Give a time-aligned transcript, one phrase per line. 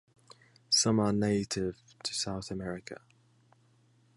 [0.71, 3.01] Some are native to South America.